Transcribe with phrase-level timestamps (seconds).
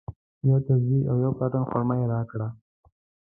[0.47, 2.51] یوه تسبیج او یو کارټن خرما یې راکړل.